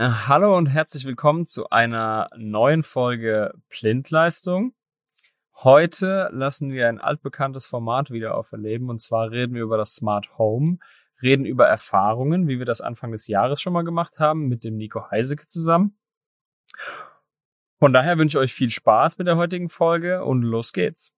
Äh, 0.00 0.10
hallo 0.28 0.56
und 0.56 0.66
herzlich 0.66 1.04
willkommen 1.06 1.48
zu 1.48 1.70
einer 1.70 2.28
neuen 2.36 2.84
Folge 2.84 3.52
Blindleistung. 3.68 4.72
Heute 5.56 6.30
lassen 6.32 6.70
wir 6.70 6.88
ein 6.88 7.00
altbekanntes 7.00 7.66
Format 7.66 8.12
wieder 8.12 8.36
auferleben 8.36 8.90
und 8.90 9.02
zwar 9.02 9.32
reden 9.32 9.56
wir 9.56 9.62
über 9.62 9.76
das 9.76 9.96
Smart 9.96 10.38
Home, 10.38 10.78
reden 11.20 11.44
über 11.44 11.66
Erfahrungen, 11.66 12.46
wie 12.46 12.60
wir 12.60 12.64
das 12.64 12.80
Anfang 12.80 13.10
des 13.10 13.26
Jahres 13.26 13.60
schon 13.60 13.72
mal 13.72 13.82
gemacht 13.82 14.20
haben 14.20 14.46
mit 14.46 14.62
dem 14.62 14.76
Nico 14.76 15.10
Heiseke 15.10 15.48
zusammen. 15.48 15.98
Von 17.80 17.92
daher 17.92 18.18
wünsche 18.18 18.38
ich 18.38 18.42
euch 18.42 18.54
viel 18.54 18.70
Spaß 18.70 19.18
mit 19.18 19.26
der 19.26 19.36
heutigen 19.36 19.68
Folge 19.68 20.24
und 20.24 20.42
los 20.42 20.72
geht's. 20.72 21.12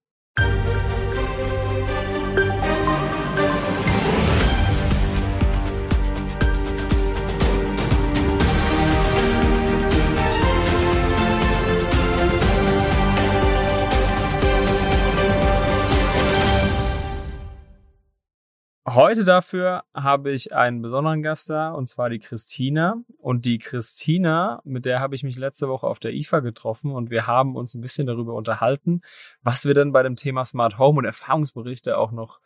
Heute 18.94 19.22
dafür 19.22 19.84
habe 19.94 20.32
ich 20.32 20.52
einen 20.52 20.82
besonderen 20.82 21.22
Gast 21.22 21.48
da, 21.48 21.70
und 21.70 21.88
zwar 21.88 22.10
die 22.10 22.18
Christina. 22.18 22.96
Und 23.18 23.44
die 23.44 23.58
Christina, 23.58 24.60
mit 24.64 24.84
der 24.84 24.98
habe 24.98 25.14
ich 25.14 25.22
mich 25.22 25.38
letzte 25.38 25.68
Woche 25.68 25.86
auf 25.86 26.00
der 26.00 26.12
IFA 26.12 26.40
getroffen 26.40 26.90
und 26.90 27.08
wir 27.08 27.28
haben 27.28 27.54
uns 27.54 27.74
ein 27.74 27.82
bisschen 27.82 28.08
darüber 28.08 28.34
unterhalten, 28.34 28.98
was 29.42 29.64
wir 29.64 29.74
denn 29.74 29.92
bei 29.92 30.02
dem 30.02 30.16
Thema 30.16 30.44
Smart 30.44 30.76
Home 30.76 30.98
und 30.98 31.04
Erfahrungsberichte 31.04 31.96
auch 31.96 32.10
noch 32.10 32.40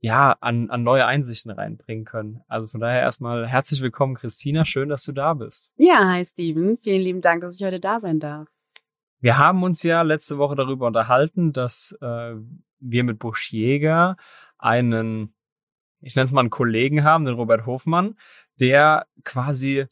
ja, 0.00 0.34
an, 0.40 0.70
an 0.70 0.84
neue 0.84 1.04
Einsichten 1.04 1.50
reinbringen 1.50 2.06
können. 2.06 2.40
Also 2.48 2.66
von 2.66 2.80
daher 2.80 3.02
erstmal 3.02 3.46
herzlich 3.46 3.82
willkommen, 3.82 4.14
Christina. 4.14 4.64
Schön, 4.64 4.88
dass 4.88 5.04
du 5.04 5.12
da 5.12 5.34
bist. 5.34 5.70
Ja, 5.76 6.08
hi 6.08 6.24
Steven. 6.24 6.78
Vielen 6.82 7.02
lieben 7.02 7.20
Dank, 7.20 7.42
dass 7.42 7.60
ich 7.60 7.66
heute 7.66 7.80
da 7.80 8.00
sein 8.00 8.20
darf. 8.20 8.48
Wir 9.20 9.36
haben 9.36 9.62
uns 9.62 9.82
ja 9.82 10.00
letzte 10.00 10.38
Woche 10.38 10.56
darüber 10.56 10.86
unterhalten, 10.86 11.52
dass 11.52 11.94
äh, 12.00 12.36
wir 12.80 13.04
mit 13.04 13.18
Busch 13.18 13.52
Jäger 13.52 14.16
einen 14.56 15.34
ich 16.04 16.14
nenne 16.14 16.26
es 16.26 16.32
mal 16.32 16.40
einen 16.40 16.50
Kollegen 16.50 17.02
haben, 17.04 17.24
den 17.24 17.34
Robert 17.34 17.66
Hofmann, 17.66 18.16
der 18.60 19.06
quasi 19.24 19.86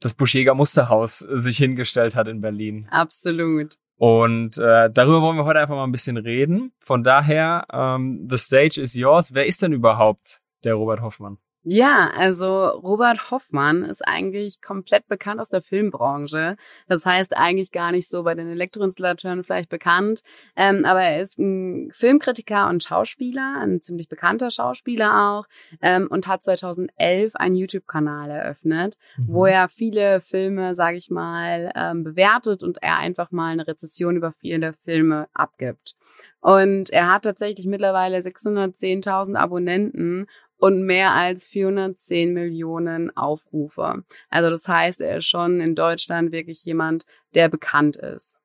das 0.00 0.14
Buschjäger 0.14 0.54
Musterhaus 0.54 1.18
sich 1.18 1.56
hingestellt 1.56 2.14
hat 2.14 2.28
in 2.28 2.40
Berlin. 2.40 2.86
Absolut. 2.90 3.76
Und 3.96 4.58
äh, 4.58 4.90
darüber 4.90 5.22
wollen 5.22 5.36
wir 5.36 5.44
heute 5.44 5.58
einfach 5.58 5.74
mal 5.74 5.84
ein 5.84 5.92
bisschen 5.92 6.16
reden. 6.16 6.72
Von 6.78 7.02
daher, 7.02 7.66
ähm, 7.72 8.28
the 8.30 8.38
stage 8.38 8.80
is 8.80 8.94
yours. 8.94 9.34
Wer 9.34 9.46
ist 9.46 9.60
denn 9.60 9.72
überhaupt 9.72 10.40
der 10.62 10.74
Robert 10.74 11.00
Hoffmann? 11.00 11.38
Ja, 11.64 12.10
also 12.14 12.66
Robert 12.66 13.30
Hoffmann 13.30 13.82
ist 13.82 14.06
eigentlich 14.06 14.62
komplett 14.62 15.08
bekannt 15.08 15.40
aus 15.40 15.48
der 15.48 15.60
Filmbranche. 15.60 16.56
Das 16.86 17.04
heißt 17.04 17.36
eigentlich 17.36 17.72
gar 17.72 17.90
nicht 17.90 18.08
so 18.08 18.22
bei 18.22 18.34
den 18.34 18.48
Elektroinstallateuren 18.48 19.42
vielleicht 19.42 19.68
bekannt. 19.68 20.22
Ähm, 20.56 20.84
aber 20.84 21.02
er 21.02 21.20
ist 21.20 21.38
ein 21.38 21.90
Filmkritiker 21.92 22.68
und 22.68 22.84
Schauspieler, 22.84 23.56
ein 23.60 23.82
ziemlich 23.82 24.08
bekannter 24.08 24.50
Schauspieler 24.50 25.30
auch 25.30 25.46
ähm, 25.82 26.06
und 26.08 26.28
hat 26.28 26.44
2011 26.44 27.34
einen 27.34 27.56
YouTube-Kanal 27.56 28.30
eröffnet, 28.30 28.96
mhm. 29.16 29.26
wo 29.28 29.44
er 29.44 29.68
viele 29.68 30.20
Filme, 30.20 30.74
sage 30.76 30.96
ich 30.96 31.10
mal, 31.10 31.72
ähm, 31.74 32.04
bewertet 32.04 32.62
und 32.62 32.82
er 32.82 32.98
einfach 32.98 33.32
mal 33.32 33.52
eine 33.52 33.66
Rezession 33.66 34.16
über 34.16 34.32
viele 34.32 34.74
Filme 34.84 35.26
abgibt. 35.34 35.96
Und 36.40 36.90
er 36.90 37.12
hat 37.12 37.22
tatsächlich 37.24 37.66
mittlerweile 37.66 38.18
610.000 38.18 39.36
Abonnenten 39.36 40.26
und 40.56 40.84
mehr 40.84 41.12
als 41.12 41.46
410 41.46 42.32
Millionen 42.32 43.16
Aufrufe. 43.16 44.04
Also 44.28 44.50
das 44.50 44.68
heißt, 44.68 45.00
er 45.00 45.18
ist 45.18 45.26
schon 45.26 45.60
in 45.60 45.74
Deutschland 45.74 46.32
wirklich 46.32 46.64
jemand, 46.64 47.06
der 47.34 47.48
bekannt 47.48 47.96
ist. 47.96 48.36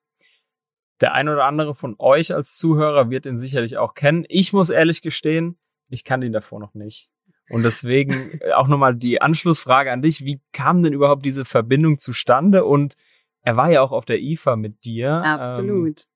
Der 1.01 1.13
ein 1.13 1.27
oder 1.27 1.45
andere 1.45 1.75
von 1.75 1.95
euch 1.99 2.33
als 2.33 2.57
Zuhörer 2.57 3.09
wird 3.09 3.25
ihn 3.25 3.37
sicherlich 3.37 3.77
auch 3.77 3.93
kennen. 3.93 4.25
Ich 4.29 4.53
muss 4.53 4.69
ehrlich 4.69 5.01
gestehen, 5.01 5.57
ich 5.89 6.05
kannte 6.05 6.27
ihn 6.27 6.33
davor 6.33 6.59
noch 6.59 6.75
nicht. 6.75 7.09
Und 7.49 7.63
deswegen 7.63 8.39
auch 8.55 8.67
nochmal 8.67 8.95
die 8.95 9.21
Anschlussfrage 9.21 9.91
an 9.91 10.01
dich. 10.01 10.23
Wie 10.23 10.39
kam 10.53 10.81
denn 10.81 10.93
überhaupt 10.93 11.25
diese 11.25 11.45
Verbindung 11.45 11.97
zustande? 11.97 12.63
Und 12.63 12.95
er 13.41 13.57
war 13.57 13.69
ja 13.69 13.81
auch 13.81 13.91
auf 13.91 14.05
der 14.05 14.21
IFA 14.21 14.55
mit 14.55 14.85
dir. 14.85 15.11
Absolut. 15.11 16.01
Ähm, 16.01 16.12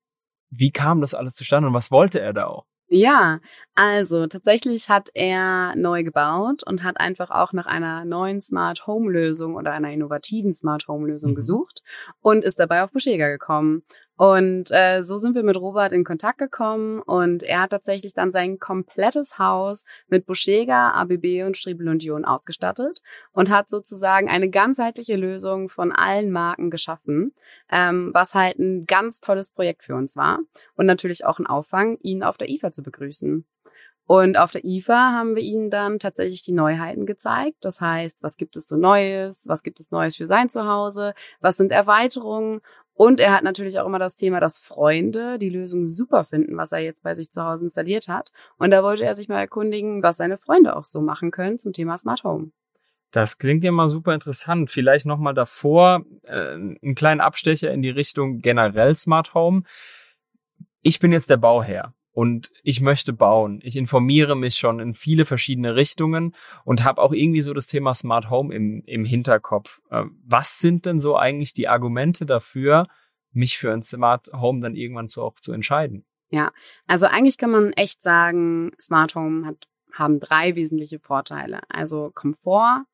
wie 0.50 0.70
kam 0.70 1.00
das 1.00 1.14
alles 1.14 1.34
zustande 1.34 1.68
und 1.68 1.74
was 1.74 1.90
wollte 1.90 2.20
er 2.20 2.32
da 2.32 2.46
auch? 2.46 2.66
Ja, 2.90 3.40
also 3.80 4.26
tatsächlich 4.26 4.90
hat 4.90 5.08
er 5.14 5.76
neu 5.76 6.02
gebaut 6.02 6.64
und 6.66 6.82
hat 6.82 6.98
einfach 6.98 7.30
auch 7.30 7.52
nach 7.52 7.66
einer 7.66 8.04
neuen 8.04 8.40
Smart 8.40 8.88
Home 8.88 9.08
Lösung 9.08 9.54
oder 9.54 9.70
einer 9.70 9.92
innovativen 9.92 10.52
Smart 10.52 10.88
Home 10.88 11.06
Lösung 11.06 11.30
mhm. 11.30 11.36
gesucht 11.36 11.84
und 12.20 12.42
ist 12.42 12.58
dabei 12.58 12.82
auf 12.82 12.90
Buschega 12.90 13.28
gekommen. 13.28 13.84
Und 14.16 14.72
äh, 14.72 15.02
so 15.02 15.16
sind 15.18 15.36
wir 15.36 15.44
mit 15.44 15.56
Robert 15.56 15.92
in 15.92 16.02
Kontakt 16.02 16.38
gekommen 16.38 17.00
und 17.02 17.44
er 17.44 17.60
hat 17.60 17.70
tatsächlich 17.70 18.14
dann 18.14 18.32
sein 18.32 18.58
komplettes 18.58 19.38
Haus 19.38 19.84
mit 20.08 20.26
Buschega, 20.26 20.90
ABB 20.90 21.44
und 21.46 21.56
Striebel 21.56 21.88
und 21.88 22.02
Dion 22.02 22.24
ausgestattet 22.24 22.98
und 23.30 23.48
hat 23.48 23.70
sozusagen 23.70 24.28
eine 24.28 24.50
ganzheitliche 24.50 25.14
Lösung 25.14 25.68
von 25.68 25.92
allen 25.92 26.32
Marken 26.32 26.70
geschaffen, 26.70 27.32
ähm, 27.70 28.10
was 28.12 28.34
halt 28.34 28.58
ein 28.58 28.86
ganz 28.86 29.20
tolles 29.20 29.52
Projekt 29.52 29.84
für 29.84 29.94
uns 29.94 30.16
war 30.16 30.40
und 30.74 30.86
natürlich 30.86 31.24
auch 31.24 31.38
ein 31.38 31.46
Auffang, 31.46 31.96
ihn 32.00 32.24
auf 32.24 32.38
der 32.38 32.48
IFA 32.48 32.72
zu 32.72 32.82
begrüßen. 32.82 33.46
Und 34.08 34.38
auf 34.38 34.52
der 34.52 34.64
IFA 34.64 35.12
haben 35.12 35.36
wir 35.36 35.42
ihnen 35.42 35.68
dann 35.68 35.98
tatsächlich 35.98 36.42
die 36.42 36.52
Neuheiten 36.52 37.04
gezeigt. 37.04 37.58
Das 37.60 37.82
heißt, 37.82 38.16
was 38.22 38.38
gibt 38.38 38.56
es 38.56 38.66
so 38.66 38.78
Neues? 38.78 39.44
Was 39.48 39.62
gibt 39.62 39.80
es 39.80 39.90
Neues 39.90 40.16
für 40.16 40.26
sein 40.26 40.48
Zuhause? 40.48 41.12
Was 41.40 41.58
sind 41.58 41.72
Erweiterungen? 41.72 42.62
Und 42.94 43.20
er 43.20 43.34
hat 43.34 43.44
natürlich 43.44 43.78
auch 43.78 43.84
immer 43.86 43.98
das 43.98 44.16
Thema, 44.16 44.40
dass 44.40 44.56
Freunde 44.56 45.38
die 45.38 45.50
Lösung 45.50 45.86
super 45.86 46.24
finden, 46.24 46.56
was 46.56 46.72
er 46.72 46.78
jetzt 46.78 47.02
bei 47.02 47.14
sich 47.14 47.30
zu 47.30 47.44
Hause 47.44 47.64
installiert 47.64 48.08
hat. 48.08 48.30
Und 48.56 48.70
da 48.70 48.82
wollte 48.82 49.04
er 49.04 49.14
sich 49.14 49.28
mal 49.28 49.40
erkundigen, 49.40 50.02
was 50.02 50.16
seine 50.16 50.38
Freunde 50.38 50.74
auch 50.74 50.86
so 50.86 51.02
machen 51.02 51.30
können 51.30 51.58
zum 51.58 51.74
Thema 51.74 51.98
Smart 51.98 52.24
Home. 52.24 52.50
Das 53.10 53.36
klingt 53.36 53.62
ja 53.62 53.72
mal 53.72 53.90
super 53.90 54.14
interessant. 54.14 54.70
Vielleicht 54.70 55.04
nochmal 55.04 55.34
davor 55.34 56.06
äh, 56.22 56.54
einen 56.54 56.94
kleinen 56.94 57.20
Abstecher 57.20 57.70
in 57.72 57.82
die 57.82 57.90
Richtung 57.90 58.38
generell 58.38 58.94
Smart 58.94 59.34
Home. 59.34 59.64
Ich 60.80 60.98
bin 60.98 61.12
jetzt 61.12 61.28
der 61.28 61.36
Bauherr 61.36 61.92
und 62.12 62.50
ich 62.62 62.80
möchte 62.80 63.12
bauen. 63.12 63.60
Ich 63.62 63.76
informiere 63.76 64.36
mich 64.36 64.56
schon 64.56 64.80
in 64.80 64.94
viele 64.94 65.24
verschiedene 65.24 65.76
Richtungen 65.76 66.32
und 66.64 66.84
habe 66.84 67.00
auch 67.00 67.12
irgendwie 67.12 67.40
so 67.40 67.54
das 67.54 67.66
Thema 67.66 67.94
Smart 67.94 68.30
Home 68.30 68.54
im, 68.54 68.82
im 68.86 69.04
Hinterkopf. 69.04 69.80
Äh, 69.90 70.04
was 70.24 70.58
sind 70.58 70.86
denn 70.86 71.00
so 71.00 71.16
eigentlich 71.16 71.54
die 71.54 71.68
Argumente 71.68 72.26
dafür, 72.26 72.86
mich 73.32 73.58
für 73.58 73.72
ein 73.72 73.82
Smart 73.82 74.30
Home 74.32 74.60
dann 74.60 74.74
irgendwann 74.74 75.08
so 75.08 75.22
auch 75.22 75.38
zu 75.40 75.52
entscheiden? 75.52 76.04
Ja, 76.30 76.52
also 76.86 77.06
eigentlich 77.06 77.38
kann 77.38 77.50
man 77.50 77.72
echt 77.72 78.02
sagen, 78.02 78.72
Smart 78.80 79.14
Home 79.14 79.46
hat, 79.46 79.66
haben 79.94 80.18
drei 80.20 80.56
wesentliche 80.56 80.98
Vorteile. 80.98 81.60
Also 81.68 82.10
Komfort, 82.14 82.84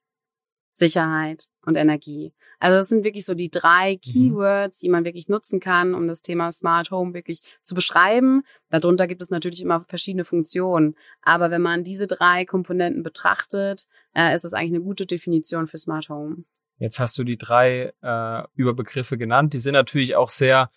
Sicherheit 0.72 1.48
und 1.66 1.76
Energie. 1.76 2.32
Also 2.58 2.78
das 2.78 2.88
sind 2.88 3.04
wirklich 3.04 3.25
so 3.25 3.34
die 3.34 3.50
drei 3.50 3.94
mhm. 3.94 4.00
Keywords, 4.00 4.78
die 4.78 4.88
man 4.88 5.04
wirklich 5.04 5.28
nutzen 5.28 5.60
kann, 5.60 5.94
um 5.94 6.08
das 6.08 6.22
Thema 6.22 6.50
Smart 6.50 6.91
Home 6.91 7.14
wirklich 7.14 7.41
zu 7.62 7.75
beschreiben. 7.75 8.42
Darunter 8.70 9.06
gibt 9.06 9.22
es 9.22 9.30
natürlich 9.30 9.62
immer 9.62 9.84
verschiedene 9.88 10.24
Funktionen. 10.24 10.94
Aber 11.22 11.50
wenn 11.50 11.62
man 11.62 11.84
diese 11.84 12.06
drei 12.06 12.44
Komponenten 12.44 13.03
betrachtet, 13.03 13.86
äh, 14.14 14.34
ist 14.34 14.44
das 14.44 14.53
eigentlich 14.53 14.74
eine 14.74 14.84
gute 14.84 15.06
Definition 15.06 15.66
für 15.66 15.78
Smart 15.78 16.08
Home. 16.08 16.44
Jetzt 16.78 16.98
hast 16.98 17.16
du 17.19 17.24
die 17.24 17.38
drei 17.38 17.92
äh, 18.03 18.42
Überbegriffe 18.54 19.16
genannt. 19.16 19.53
Die 19.53 19.60
sind 19.60 19.74
natürlich 19.74 20.16
auch 20.16 20.28
sehr 20.28 20.70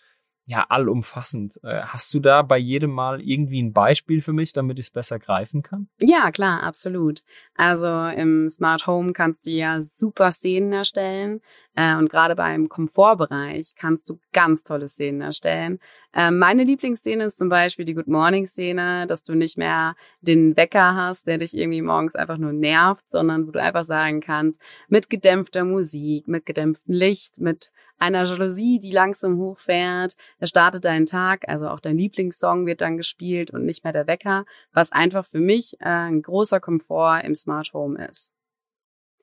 ja, 0.48 0.64
allumfassend. 0.70 1.60
Äh, 1.62 1.82
hast 1.82 2.14
du 2.14 2.20
da 2.20 2.40
bei 2.40 2.56
jedem 2.56 2.90
Mal 2.90 3.20
irgendwie 3.20 3.62
ein 3.62 3.74
Beispiel 3.74 4.22
für 4.22 4.32
mich, 4.32 4.54
damit 4.54 4.78
ich 4.78 4.86
es 4.86 4.90
besser 4.90 5.18
greifen 5.18 5.62
kann? 5.62 5.90
Ja, 6.00 6.30
klar, 6.30 6.62
absolut. 6.62 7.20
Also 7.54 7.86
im 8.18 8.48
Smart 8.48 8.86
Home 8.86 9.12
kannst 9.12 9.44
du 9.44 9.50
ja 9.50 9.82
super 9.82 10.32
Szenen 10.32 10.72
erstellen 10.72 11.42
äh, 11.74 11.94
und 11.96 12.08
gerade 12.08 12.34
beim 12.34 12.70
Komfortbereich 12.70 13.74
kannst 13.76 14.08
du 14.08 14.20
ganz 14.32 14.62
tolle 14.62 14.88
Szenen 14.88 15.20
erstellen. 15.20 15.80
Äh, 16.14 16.30
meine 16.30 16.64
Lieblingsszene 16.64 17.24
ist 17.24 17.36
zum 17.36 17.50
Beispiel 17.50 17.84
die 17.84 17.94
Good 17.94 18.08
Morning 18.08 18.46
Szene, 18.46 19.06
dass 19.06 19.24
du 19.24 19.34
nicht 19.34 19.58
mehr 19.58 19.96
den 20.22 20.56
Wecker 20.56 20.94
hast, 20.94 21.26
der 21.26 21.36
dich 21.36 21.54
irgendwie 21.54 21.82
morgens 21.82 22.14
einfach 22.14 22.38
nur 22.38 22.54
nervt, 22.54 23.04
sondern 23.10 23.46
wo 23.46 23.50
du 23.50 23.60
einfach 23.60 23.84
sagen 23.84 24.22
kannst, 24.22 24.62
mit 24.88 25.10
gedämpfter 25.10 25.66
Musik, 25.66 26.26
mit 26.26 26.46
gedämpftem 26.46 26.94
Licht, 26.94 27.38
mit 27.38 27.70
einer 27.98 28.24
Jalousie, 28.24 28.78
die 28.80 28.92
langsam 28.92 29.38
hochfährt. 29.38 30.14
Da 30.38 30.46
startet 30.46 30.84
dein 30.84 31.06
Tag, 31.06 31.48
also 31.48 31.68
auch 31.68 31.80
dein 31.80 31.98
Lieblingssong 31.98 32.66
wird 32.66 32.80
dann 32.80 32.96
gespielt 32.96 33.50
und 33.50 33.64
nicht 33.64 33.84
mehr 33.84 33.92
der 33.92 34.06
Wecker, 34.06 34.44
was 34.72 34.92
einfach 34.92 35.26
für 35.26 35.40
mich 35.40 35.74
äh, 35.80 35.84
ein 35.84 36.22
großer 36.22 36.60
Komfort 36.60 37.20
im 37.24 37.34
Smart 37.34 37.72
Home 37.72 38.06
ist. 38.06 38.30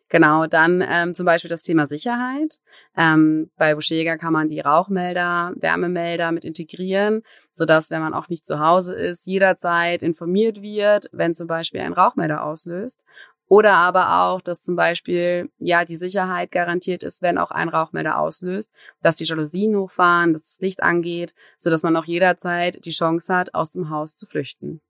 Genau, 0.09 0.45
dann 0.45 0.83
ähm, 0.87 1.15
zum 1.15 1.25
Beispiel 1.25 1.49
das 1.49 1.63
Thema 1.63 1.87
Sicherheit. 1.87 2.59
Ähm, 2.95 3.49
bei 3.57 3.73
Buschjäger 3.73 4.17
kann 4.17 4.33
man 4.33 4.49
die 4.49 4.59
Rauchmelder, 4.59 5.53
Wärmemelder 5.55 6.31
mit 6.31 6.45
integrieren, 6.45 7.23
sodass, 7.53 7.89
wenn 7.89 8.01
man 8.01 8.13
auch 8.13 8.29
nicht 8.29 8.45
zu 8.45 8.59
Hause 8.59 8.93
ist, 8.93 9.25
jederzeit 9.25 10.03
informiert 10.03 10.61
wird, 10.61 11.09
wenn 11.11 11.33
zum 11.33 11.47
Beispiel 11.47 11.81
ein 11.81 11.93
Rauchmelder 11.93 12.43
auslöst 12.43 13.01
Oder 13.47 13.73
aber 13.73 14.23
auch, 14.23 14.41
dass 14.41 14.63
zum 14.63 14.75
Beispiel, 14.75 15.51
ja, 15.59 15.85
die 15.85 15.95
Sicherheit 15.95 16.51
garantiert 16.51 17.03
ist, 17.03 17.21
wenn 17.21 17.37
auch 17.37 17.51
ein 17.51 17.69
Rauchmelder 17.69 18.17
auslöst, 18.19 18.71
dass 19.01 19.17
die 19.17 19.25
Jalousien 19.25 19.75
hochfahren, 19.75 20.33
dass 20.33 20.43
das 20.43 20.59
Licht 20.61 20.81
angeht, 20.81 21.35
so 21.57 21.69
dass 21.69 21.83
man 21.83 21.95
auch 21.95 22.05
jederzeit 22.05 22.83
die 22.85 22.91
Chance 22.91 23.33
hat, 23.33 23.53
aus 23.53 23.69
dem 23.69 23.89
Haus 23.89 24.17
zu 24.17 24.25
flüchten. 24.25 24.81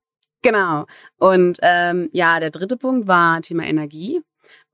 Genau. 0.42 0.86
Und 1.18 1.58
ähm, 1.62 2.08
ja, 2.12 2.40
der 2.40 2.50
dritte 2.50 2.76
Punkt 2.76 3.06
war 3.08 3.42
Thema 3.42 3.64
Energie. 3.64 4.22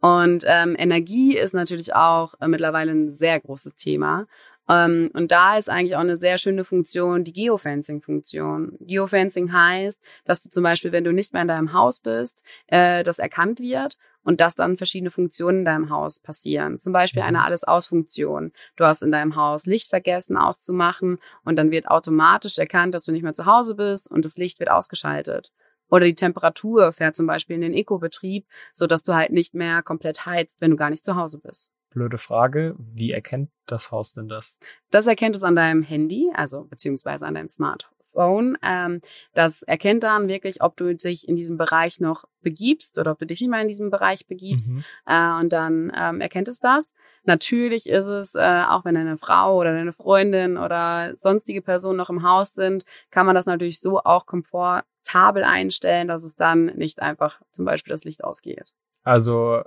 Und 0.00 0.44
ähm, 0.46 0.74
Energie 0.78 1.36
ist 1.36 1.54
natürlich 1.54 1.94
auch 1.94 2.34
äh, 2.40 2.48
mittlerweile 2.48 2.92
ein 2.92 3.14
sehr 3.14 3.38
großes 3.40 3.76
Thema. 3.76 4.26
Ähm, 4.68 5.10
und 5.12 5.32
da 5.32 5.58
ist 5.58 5.68
eigentlich 5.68 5.96
auch 5.96 6.00
eine 6.00 6.16
sehr 6.16 6.38
schöne 6.38 6.64
Funktion 6.64 7.24
die 7.24 7.32
Geofencing-Funktion. 7.32 8.76
Geofencing 8.80 9.52
heißt, 9.52 10.00
dass 10.24 10.42
du 10.42 10.50
zum 10.50 10.62
Beispiel, 10.62 10.92
wenn 10.92 11.04
du 11.04 11.12
nicht 11.12 11.32
mehr 11.32 11.42
in 11.42 11.48
deinem 11.48 11.72
Haus 11.72 12.00
bist, 12.00 12.42
äh, 12.68 13.02
das 13.02 13.18
erkannt 13.18 13.60
wird 13.60 13.96
und 14.24 14.40
dass 14.40 14.54
dann 14.54 14.76
verschiedene 14.76 15.10
Funktionen 15.10 15.60
in 15.60 15.64
deinem 15.64 15.90
Haus 15.90 16.20
passieren. 16.20 16.78
Zum 16.78 16.92
Beispiel 16.92 17.22
eine 17.22 17.38
mhm. 17.38 17.44
Alles-Aus-Funktion. 17.44 18.52
Du 18.76 18.84
hast 18.84 19.02
in 19.02 19.12
deinem 19.12 19.36
Haus 19.36 19.66
Licht 19.66 19.90
vergessen 19.90 20.36
auszumachen 20.36 21.18
und 21.44 21.56
dann 21.56 21.70
wird 21.70 21.88
automatisch 21.88 22.58
erkannt, 22.58 22.94
dass 22.94 23.04
du 23.04 23.12
nicht 23.12 23.22
mehr 23.22 23.34
zu 23.34 23.46
Hause 23.46 23.74
bist 23.74 24.10
und 24.10 24.24
das 24.24 24.36
Licht 24.36 24.60
wird 24.60 24.70
ausgeschaltet. 24.70 25.52
Oder 25.90 26.06
die 26.06 26.14
Temperatur 26.14 26.92
fährt 26.92 27.16
zum 27.16 27.26
Beispiel 27.26 27.56
in 27.56 27.60
den 27.60 27.74
Eco-Betrieb, 27.74 28.46
so 28.72 28.86
dass 28.86 29.02
du 29.02 29.14
halt 29.14 29.30
nicht 29.30 29.54
mehr 29.54 29.82
komplett 29.82 30.24
heizt, 30.24 30.56
wenn 30.60 30.70
du 30.70 30.76
gar 30.76 30.88
nicht 30.88 31.04
zu 31.04 31.16
Hause 31.16 31.38
bist. 31.38 31.70
Blöde 31.92 32.18
Frage. 32.18 32.74
Wie 32.78 33.12
erkennt 33.12 33.50
das 33.66 33.90
Haus 33.90 34.12
denn 34.12 34.28
das? 34.28 34.58
Das 34.90 35.06
erkennt 35.06 35.36
es 35.36 35.42
an 35.42 35.56
deinem 35.56 35.82
Handy, 35.82 36.30
also 36.34 36.64
beziehungsweise 36.64 37.26
an 37.26 37.34
deinem 37.34 37.48
Smartphone. 37.48 38.58
Ähm, 38.62 39.00
das 39.34 39.62
erkennt 39.62 40.02
dann 40.02 40.28
wirklich, 40.28 40.62
ob 40.62 40.76
du 40.76 40.94
dich 40.94 41.28
in 41.28 41.36
diesem 41.36 41.56
Bereich 41.56 42.00
noch 42.00 42.24
begibst 42.40 42.98
oder 42.98 43.12
ob 43.12 43.18
du 43.18 43.26
dich 43.26 43.40
nicht 43.40 43.50
mehr 43.50 43.62
in 43.62 43.68
diesem 43.68 43.90
Bereich 43.90 44.26
begibst. 44.26 44.70
Mhm. 44.70 44.84
Äh, 45.06 45.40
und 45.40 45.52
dann 45.52 45.92
ähm, 45.96 46.20
erkennt 46.20 46.48
es 46.48 46.58
das. 46.58 46.94
Natürlich 47.24 47.88
ist 47.88 48.06
es, 48.06 48.34
äh, 48.34 48.62
auch 48.68 48.84
wenn 48.84 48.94
deine 48.94 49.16
Frau 49.16 49.58
oder 49.58 49.72
deine 49.72 49.92
Freundin 49.92 50.56
oder 50.56 51.14
sonstige 51.16 51.62
Personen 51.62 51.98
noch 51.98 52.10
im 52.10 52.22
Haus 52.22 52.54
sind, 52.54 52.84
kann 53.10 53.26
man 53.26 53.34
das 53.34 53.46
natürlich 53.46 53.80
so 53.80 54.00
auch 54.00 54.26
komfort 54.26 54.84
Tabel 55.04 55.44
einstellen, 55.44 56.08
dass 56.08 56.24
es 56.24 56.36
dann 56.36 56.66
nicht 56.66 57.00
einfach 57.02 57.40
zum 57.50 57.64
Beispiel 57.64 57.92
das 57.92 58.04
Licht 58.04 58.24
ausgeht. 58.24 58.72
Also 59.02 59.62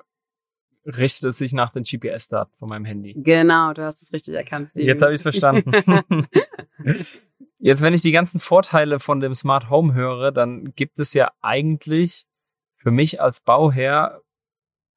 richtet 0.86 1.30
es 1.30 1.38
sich 1.38 1.54
nach 1.54 1.72
den 1.72 1.84
GPS-Daten 1.84 2.56
von 2.58 2.70
meinem 2.70 2.86
Handy. 2.86 3.14
Genau, 3.18 3.74
du 3.74 3.84
hast 3.84 4.04
es 4.04 4.14
richtig 4.14 4.36
erkannt. 4.36 4.70
Steven. 4.70 4.88
Jetzt 4.88 5.02
habe 5.02 5.14
ich 5.14 5.18
es 5.18 5.22
verstanden. 5.24 5.72
Jetzt, 7.60 7.82
wenn 7.82 7.94
ich 7.94 8.02
die 8.02 8.12
ganzen 8.12 8.40
Vorteile 8.40 9.00
von 9.00 9.20
dem 9.20 9.34
Smart 9.34 9.70
Home 9.70 9.94
höre, 9.94 10.32
dann 10.32 10.74
gibt 10.76 11.00
es 11.00 11.14
ja 11.14 11.32
eigentlich 11.42 12.28
für 12.76 12.92
mich 12.92 13.20
als 13.20 13.42
Bauherr 13.42 14.22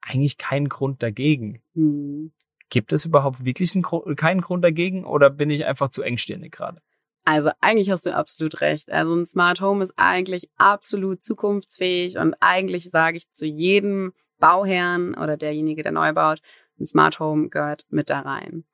eigentlich 0.03 0.37
keinen 0.37 0.69
Grund 0.69 1.03
dagegen. 1.03 1.63
Hm. 1.75 2.33
Gibt 2.71 2.93
es 2.93 3.07
überhaupt 3.07 3.45
wirklich 3.45 3.75
einen, 3.75 4.17
keinen 4.17 4.43
Grund 4.43 4.63
dagegen 4.63 5.05
oder 5.05 5.31
bin 5.31 5.49
ich 5.49 5.65
einfach 5.65 5.89
zu 5.89 6.03
engstirnig 6.03 6.53
gerade? 6.53 6.83
Also 7.25 7.51
eigentlich 7.61 7.91
hast 7.91 8.07
du 8.07 8.15
absolut 8.15 8.61
recht. 8.61 8.91
Also 8.91 9.15
ein 9.15 9.27
Smart 9.27 9.61
Home 9.61 9.83
ist 9.83 9.95
eigentlich 9.97 10.51
absolut 10.57 11.23
zukunftsfähig 11.23 12.19
und 12.19 12.35
eigentlich 12.41 12.91
sage 12.91 13.17
ich 13.17 13.31
zu 13.31 13.47
jedem 13.47 14.13
Bauherrn 14.39 15.15
oder 15.15 15.37
derjenige, 15.37 15.83
der 15.83 15.93
neu 15.93 16.13
baut, 16.13 16.41
ein 16.79 16.87
Smart 16.87 17.19
Home 17.21 17.49
gehört 17.49 17.85
mit 17.91 18.11
da 18.11 18.21
rein. 18.21 18.65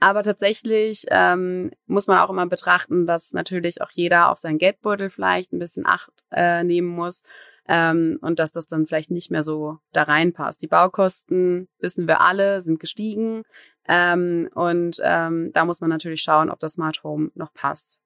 Aber 0.00 0.22
tatsächlich 0.22 1.04
ähm, 1.10 1.72
muss 1.86 2.06
man 2.06 2.18
auch 2.18 2.30
immer 2.30 2.46
betrachten, 2.46 3.06
dass 3.06 3.32
natürlich 3.32 3.82
auch 3.82 3.90
jeder 3.90 4.30
auf 4.30 4.38
seinen 4.38 4.58
Geldbeutel 4.58 5.10
vielleicht 5.10 5.52
ein 5.52 5.58
bisschen 5.58 5.84
Acht 5.86 6.10
äh, 6.32 6.64
nehmen 6.64 6.88
muss 6.88 7.22
ähm, 7.68 8.18
und 8.22 8.38
dass 8.38 8.50
das 8.50 8.66
dann 8.66 8.86
vielleicht 8.86 9.10
nicht 9.10 9.30
mehr 9.30 9.42
so 9.42 9.78
da 9.92 10.04
reinpasst. 10.04 10.62
Die 10.62 10.68
Baukosten, 10.68 11.68
wissen 11.78 12.08
wir 12.08 12.22
alle, 12.22 12.62
sind 12.62 12.80
gestiegen 12.80 13.42
ähm, 13.86 14.48
und 14.54 14.96
ähm, 15.02 15.50
da 15.52 15.66
muss 15.66 15.82
man 15.82 15.90
natürlich 15.90 16.22
schauen, 16.22 16.50
ob 16.50 16.60
das 16.60 16.72
Smart 16.72 17.04
Home 17.04 17.30
noch 17.34 17.52
passt. 17.52 18.00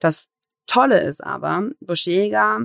Das 0.00 0.30
Tolle 0.66 1.02
ist 1.02 1.22
aber, 1.22 1.70
Boschega, 1.80 2.60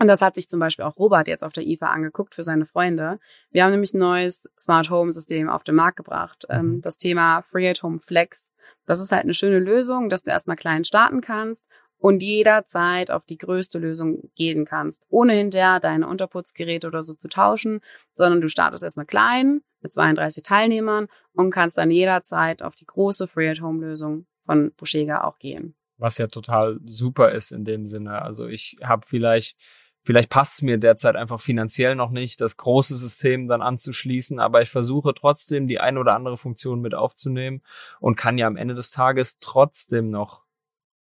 und 0.00 0.06
das 0.06 0.22
hat 0.22 0.34
sich 0.34 0.48
zum 0.48 0.60
Beispiel 0.60 0.86
auch 0.86 0.96
Robert 0.96 1.28
jetzt 1.28 1.44
auf 1.44 1.52
der 1.52 1.66
IFA 1.66 1.86
angeguckt 1.86 2.34
für 2.34 2.42
seine 2.42 2.64
Freunde. 2.64 3.18
Wir 3.50 3.64
haben 3.64 3.72
nämlich 3.72 3.92
ein 3.92 3.98
neues 3.98 4.48
Smart 4.58 4.88
Home 4.88 5.12
System 5.12 5.50
auf 5.50 5.62
den 5.62 5.74
Markt 5.74 5.98
gebracht. 5.98 6.46
Ähm, 6.48 6.76
mhm. 6.76 6.80
Das 6.80 6.96
Thema 6.96 7.42
Free 7.42 7.68
at 7.68 7.82
Home 7.82 8.00
Flex. 8.00 8.50
Das 8.86 8.98
ist 8.98 9.12
halt 9.12 9.24
eine 9.24 9.34
schöne 9.34 9.58
Lösung, 9.58 10.08
dass 10.08 10.22
du 10.22 10.30
erstmal 10.30 10.56
klein 10.56 10.84
starten 10.84 11.20
kannst 11.20 11.66
und 11.98 12.22
jederzeit 12.22 13.10
auf 13.10 13.26
die 13.26 13.36
größte 13.36 13.78
Lösung 13.78 14.30
gehen 14.34 14.64
kannst, 14.64 15.04
ohne 15.10 15.34
hinterher 15.34 15.80
deine 15.80 16.08
Unterputzgeräte 16.08 16.86
oder 16.86 17.02
so 17.02 17.12
zu 17.12 17.28
tauschen, 17.28 17.80
sondern 18.14 18.40
du 18.40 18.48
startest 18.48 18.82
erstmal 18.82 19.04
klein 19.04 19.60
mit 19.82 19.92
32 19.92 20.42
Teilnehmern 20.42 21.08
und 21.34 21.50
kannst 21.50 21.76
dann 21.76 21.90
jederzeit 21.90 22.62
auf 22.62 22.74
die 22.74 22.86
große 22.86 23.28
Free-at-Home-Lösung 23.28 24.26
von 24.46 24.72
Boschega 24.78 25.24
auch 25.24 25.38
gehen. 25.38 25.74
Was 25.98 26.16
ja 26.16 26.26
total 26.26 26.80
super 26.86 27.32
ist 27.32 27.52
in 27.52 27.66
dem 27.66 27.84
Sinne. 27.84 28.22
Also 28.22 28.46
ich 28.46 28.78
habe 28.82 29.06
vielleicht 29.06 29.58
Vielleicht 30.02 30.30
passt 30.30 30.54
es 30.54 30.62
mir 30.62 30.78
derzeit 30.78 31.14
einfach 31.16 31.40
finanziell 31.40 31.94
noch 31.94 32.10
nicht, 32.10 32.40
das 32.40 32.56
große 32.56 32.96
System 32.96 33.48
dann 33.48 33.60
anzuschließen, 33.60 34.40
aber 34.40 34.62
ich 34.62 34.70
versuche 34.70 35.12
trotzdem 35.14 35.68
die 35.68 35.78
eine 35.78 36.00
oder 36.00 36.14
andere 36.14 36.38
Funktion 36.38 36.80
mit 36.80 36.94
aufzunehmen 36.94 37.62
und 38.00 38.16
kann 38.16 38.38
ja 38.38 38.46
am 38.46 38.56
Ende 38.56 38.74
des 38.74 38.90
Tages 38.90 39.38
trotzdem 39.40 40.10
noch 40.10 40.42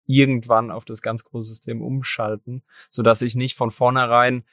irgendwann 0.05 0.71
auf 0.71 0.85
das 0.85 1.01
ganz 1.01 1.23
große 1.23 1.49
System 1.49 1.81
umschalten, 1.81 2.63
so 2.89 3.01
dass 3.01 3.21
ich 3.21 3.35
nicht 3.35 3.55
von 3.55 3.71
vornherein, 3.71 4.43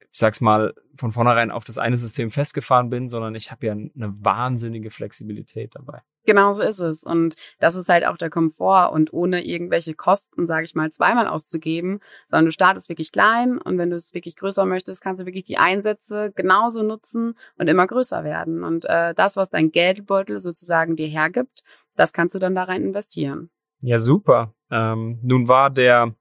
ich 0.00 0.18
sag's 0.18 0.40
mal, 0.40 0.72
von 0.96 1.12
vornherein 1.12 1.50
auf 1.50 1.64
das 1.64 1.76
eine 1.76 1.98
System 1.98 2.30
festgefahren 2.30 2.88
bin, 2.88 3.08
sondern 3.08 3.34
ich 3.34 3.50
habe 3.50 3.66
ja 3.66 3.72
eine 3.72 3.92
wahnsinnige 3.94 4.90
Flexibilität 4.90 5.74
dabei. 5.74 6.00
Genau 6.26 6.52
so 6.52 6.62
ist 6.62 6.80
es. 6.80 7.02
Und 7.02 7.36
das 7.58 7.76
ist 7.76 7.88
halt 7.88 8.06
auch 8.06 8.16
der 8.16 8.30
Komfort 8.30 8.92
und 8.92 9.12
ohne 9.12 9.44
irgendwelche 9.44 9.94
Kosten, 9.94 10.46
sage 10.46 10.64
ich 10.64 10.74
mal, 10.74 10.90
zweimal 10.90 11.26
auszugeben, 11.26 12.00
sondern 12.26 12.46
du 12.46 12.52
startest 12.52 12.88
wirklich 12.88 13.12
klein 13.12 13.58
und 13.58 13.76
wenn 13.76 13.90
du 13.90 13.96
es 13.96 14.14
wirklich 14.14 14.36
größer 14.36 14.64
möchtest, 14.64 15.02
kannst 15.02 15.20
du 15.20 15.26
wirklich 15.26 15.44
die 15.44 15.58
Einsätze 15.58 16.32
genauso 16.34 16.82
nutzen 16.82 17.36
und 17.58 17.68
immer 17.68 17.86
größer 17.86 18.24
werden. 18.24 18.64
Und 18.64 18.86
äh, 18.86 19.14
das, 19.14 19.36
was 19.36 19.50
dein 19.50 19.70
Geldbeutel 19.70 20.40
sozusagen 20.40 20.96
dir 20.96 21.08
hergibt, 21.08 21.62
das 21.96 22.12
kannst 22.12 22.34
du 22.34 22.38
dann 22.38 22.54
da 22.54 22.64
rein 22.64 22.82
investieren. 22.82 23.50
Ja, 23.80 23.98
super. 23.98 24.54
Ähm, 24.70 25.18
nun 25.22 25.46
war 25.48 25.70
der, 25.70 26.14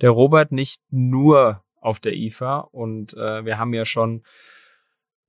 der 0.00 0.10
Robert 0.10 0.52
nicht 0.52 0.80
nur 0.90 1.64
auf 1.80 1.98
der 1.98 2.14
IFA 2.14 2.60
und 2.60 3.14
äh, 3.14 3.44
wir 3.44 3.58
haben 3.58 3.74
ja 3.74 3.84
schon 3.84 4.22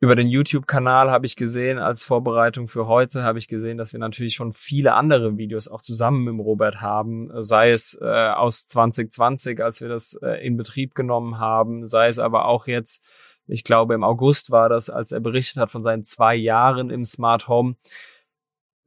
über 0.02 0.16
den 0.16 0.28
YouTube-Kanal 0.28 1.12
habe 1.12 1.28
ich 1.28 1.36
gesehen, 1.36 1.78
als 1.78 2.04
Vorbereitung 2.04 2.68
für 2.68 2.88
heute 2.88 3.22
habe 3.22 3.38
ich 3.38 3.48
gesehen, 3.48 3.78
dass 3.78 3.94
wir 3.94 4.00
natürlich 4.00 4.34
schon 4.34 4.52
viele 4.52 4.96
andere 4.96 5.38
Videos 5.38 5.68
auch 5.68 5.84
zusammen 5.84 6.24
mit 6.24 6.44
Robert 6.44 6.82
haben, 6.82 7.30
sei 7.40 7.70
es 7.70 8.00
äh, 8.02 8.06
aus 8.06 8.66
2020, 8.66 9.64
als 9.64 9.80
wir 9.80 9.90
das 9.90 10.18
äh, 10.24 10.44
in 10.44 10.58
Betrieb 10.58 10.96
genommen 10.96 11.38
haben, 11.38 11.86
sei 11.86 12.08
es 12.08 12.18
aber 12.18 12.46
auch 12.46 12.66
jetzt, 12.66 13.04
ich 13.46 13.64
glaube 13.64 13.94
im 13.94 14.04
August 14.04 14.50
war 14.50 14.70
das, 14.70 14.90
als 14.90 15.12
er 15.12 15.20
berichtet 15.20 15.58
hat 15.58 15.70
von 15.70 15.84
seinen 15.84 16.04
zwei 16.04 16.34
Jahren 16.34 16.90
im 16.90 17.06
Smart 17.06 17.48
Home. 17.48 17.76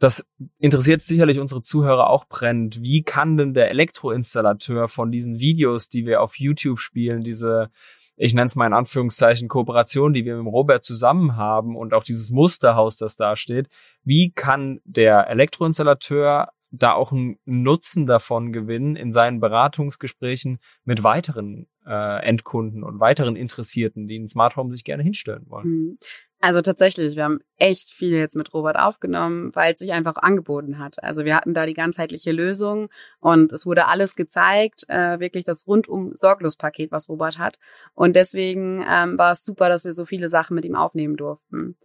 Das 0.01 0.27
interessiert 0.59 1.01
sicherlich 1.01 1.39
unsere 1.39 1.63
Zuhörer 1.63 2.11
auch 2.11 2.25
brennend. 2.25 2.83
Wie 2.83 3.05
kann 3.05 3.37
denn 3.37 3.55
der 3.55 3.71
Elektroinstallateur 3.71 4.89
von 4.89 5.13
diesen 5.13 5.39
Videos, 5.39 5.89
die 5.89 6.07
wir 6.07 6.23
auf 6.23 6.41
YouTube 6.41 6.81
spielen, 6.81 7.23
diese, 7.23 7.71
ich 8.17 8.35
nenne 8.35 8.47
es 8.47 8.57
mal 8.57 8.67
in 8.67 8.73
Anführungszeichen, 8.73 9.49
Kooperation, 9.49 10.13
die 10.13 10.25
wir 10.25 10.37
mit 10.37 10.53
Robert 10.53 10.85
zusammen 10.85 11.37
haben 11.37 11.77
und 11.77 11.95
auch 11.95 12.05
dieses 12.05 12.31
Musterhaus, 12.31 12.97
das 12.97 13.17
da 13.17 13.37
steht, 13.37 13.69
wie 14.05 14.33
kann 14.33 14.81
der 14.85 15.29
Elektroinstallateur 15.29 16.49
da 16.71 16.93
auch 16.93 17.13
einen 17.13 17.39
Nutzen 17.45 18.07
davon 18.07 18.53
gewinnen 18.53 18.97
in 18.97 19.13
seinen 19.13 19.41
Beratungsgesprächen 19.41 20.59
mit 20.85 21.03
weiteren 21.03 21.69
äh, 21.87 22.23
Endkunden 22.25 22.83
und 22.83 23.01
weiteren 23.01 23.37
Interessierten, 23.37 24.09
die 24.09 24.19
ein 24.19 24.29
Smart 24.29 24.57
Home 24.57 24.73
sich 24.73 24.85
gerne 24.85 25.03
hinstellen 25.03 25.45
wollen. 25.49 25.69
Mhm. 25.69 25.99
Also 26.41 26.61
tatsächlich, 26.61 27.17
wir 27.17 27.25
haben 27.25 27.41
echt 27.57 27.91
viel 27.91 28.11
jetzt 28.11 28.37
mit 28.37 28.53
Robert 28.53 28.79
aufgenommen, 28.79 29.51
weil 29.55 29.73
es 29.73 29.79
sich 29.79 29.93
einfach 29.93 30.17
angeboten 30.17 30.79
hat. 30.79 31.03
Also 31.03 31.25
wir 31.25 31.37
hatten 31.37 31.55
da 31.55 31.65
die 31.65 31.73
ganzheitliche 31.73 32.33
Lösung 32.33 32.91
und 33.21 33.51
es 33.51 33.65
wurde 33.65 33.87
alles 33.87 34.15
gezeigt, 34.15 34.85
äh, 34.89 35.21
wirklich 35.21 35.45
das 35.45 35.67
rundum 35.67 36.13
sorglos 36.15 36.57
Paket, 36.57 36.93
was 36.93 37.09
Robert 37.09 37.39
hat. 37.39 37.59
Und 37.95 38.15
deswegen 38.15 38.85
ähm, 38.87 39.17
war 39.17 39.33
es 39.33 39.43
super, 39.43 39.71
dass 39.71 39.87
wir 39.87 39.95
so 39.95 40.05
viele 40.05 40.29
Sachen 40.29 40.55
mit 40.55 40.67
ihm 40.67 40.77
aufnehmen 40.77 41.17
durften. 41.17 41.79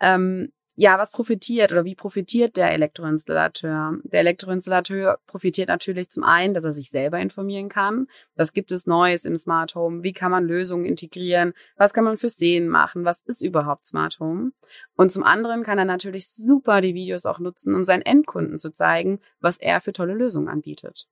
Ähm, 0.00 0.52
ja, 0.76 0.98
was 0.98 1.12
profitiert 1.12 1.70
oder 1.70 1.84
wie 1.84 1.94
profitiert 1.94 2.56
der 2.56 2.72
Elektroinstallateur? 2.72 3.98
Der 4.02 4.20
Elektroinstallateur 4.20 5.18
profitiert 5.26 5.68
natürlich 5.68 6.10
zum 6.10 6.24
einen, 6.24 6.52
dass 6.52 6.64
er 6.64 6.72
sich 6.72 6.90
selber 6.90 7.20
informieren 7.20 7.68
kann. 7.68 8.08
Was 8.34 8.52
gibt 8.52 8.72
es 8.72 8.86
Neues 8.86 9.24
im 9.24 9.36
Smart 9.36 9.76
Home? 9.76 10.02
Wie 10.02 10.12
kann 10.12 10.32
man 10.32 10.44
Lösungen 10.44 10.84
integrieren? 10.84 11.52
Was 11.76 11.94
kann 11.94 12.02
man 12.02 12.18
für 12.18 12.28
Szenen 12.28 12.68
machen? 12.68 13.04
Was 13.04 13.20
ist 13.20 13.42
überhaupt 13.42 13.86
Smart 13.86 14.18
Home? 14.18 14.50
Und 14.96 15.12
zum 15.12 15.22
anderen 15.22 15.62
kann 15.62 15.78
er 15.78 15.84
natürlich 15.84 16.28
super 16.28 16.80
die 16.80 16.94
Videos 16.94 17.24
auch 17.24 17.38
nutzen, 17.38 17.74
um 17.74 17.84
seinen 17.84 18.02
Endkunden 18.02 18.58
zu 18.58 18.72
zeigen, 18.72 19.20
was 19.40 19.58
er 19.58 19.80
für 19.80 19.92
tolle 19.92 20.14
Lösungen 20.14 20.48
anbietet. 20.48 21.06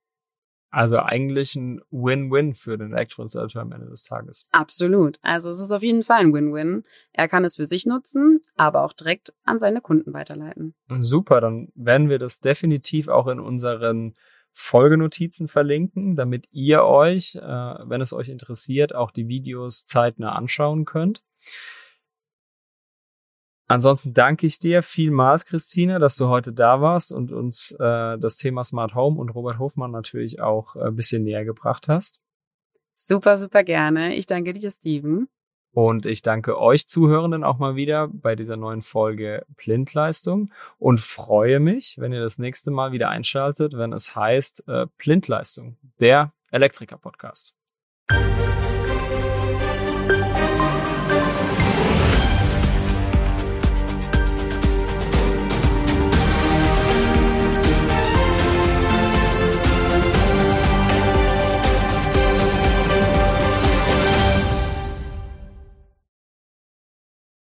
Also 0.73 0.97
eigentlich 0.97 1.55
ein 1.55 1.81
Win-Win 1.91 2.55
für 2.55 2.79
den 2.79 2.93
Elektroinstallateur 2.93 3.61
am 3.61 3.71
Ende 3.73 3.85
des 3.91 4.01
Tages. 4.01 4.47
Absolut. 4.51 5.19
Also 5.21 5.51
es 5.51 5.59
ist 5.59 5.69
auf 5.69 5.83
jeden 5.83 6.01
Fall 6.01 6.21
ein 6.21 6.33
Win-Win. 6.33 6.83
Er 7.11 7.27
kann 7.27 7.45
es 7.45 7.57
für 7.57 7.65
sich 7.65 7.85
nutzen, 7.85 8.41
aber 8.55 8.83
auch 8.83 8.93
direkt 8.93 9.33
an 9.43 9.59
seine 9.59 9.81
Kunden 9.81 10.15
weiterleiten. 10.15 10.73
Super, 10.99 11.41
dann 11.41 11.71
werden 11.75 12.09
wir 12.09 12.17
das 12.17 12.39
definitiv 12.39 13.07
auch 13.07 13.27
in 13.27 13.39
unseren 13.39 14.15
Folgenotizen 14.51 15.47
verlinken, 15.47 16.15
damit 16.15 16.47
ihr 16.51 16.83
euch, 16.83 17.35
äh, 17.35 17.39
wenn 17.41 18.01
es 18.01 18.11
euch 18.11 18.29
interessiert, 18.29 18.95
auch 18.95 19.11
die 19.11 19.27
Videos 19.27 19.85
zeitnah 19.85 20.31
anschauen 20.31 20.85
könnt. 20.85 21.23
Ansonsten 23.73 24.13
danke 24.13 24.45
ich 24.45 24.59
dir 24.59 24.83
vielmals, 24.83 25.47
Christine, 25.47 25.97
dass 25.97 26.15
du 26.15 26.27
heute 26.27 26.53
da 26.53 26.79
warst 26.79 27.11
und 27.11 27.31
uns 27.31 27.71
äh, 27.71 28.19
das 28.19 28.37
Thema 28.37 28.63
Smart 28.63 28.93
Home 28.93 29.19
und 29.19 29.29
Robert 29.29 29.57
Hofmann 29.57 29.89
natürlich 29.89 30.39
auch 30.39 30.75
äh, 30.75 30.81
ein 30.81 30.95
bisschen 30.95 31.23
näher 31.23 31.43
gebracht 31.43 31.87
hast. 31.87 32.21
Super, 32.93 33.35
super 33.35 33.63
gerne. 33.63 34.13
Ich 34.13 34.27
danke 34.27 34.53
dir, 34.53 34.69
Steven. 34.69 35.27
Und 35.71 36.05
ich 36.05 36.21
danke 36.21 36.59
euch 36.59 36.87
Zuhörenden 36.87 37.43
auch 37.43 37.57
mal 37.57 37.75
wieder 37.75 38.09
bei 38.09 38.35
dieser 38.35 38.57
neuen 38.57 38.83
Folge 38.83 39.43
Blindleistung 39.55 40.51
und 40.77 40.99
freue 40.99 41.59
mich, 41.59 41.95
wenn 41.97 42.13
ihr 42.13 42.21
das 42.21 42.37
nächste 42.37 42.69
Mal 42.69 42.91
wieder 42.91 43.09
einschaltet, 43.09 43.75
wenn 43.75 43.91
es 43.91 44.15
heißt 44.15 44.67
äh, 44.67 44.85
Blindleistung, 44.99 45.77
der 45.99 46.31
Elektriker-Podcast. 46.51 47.55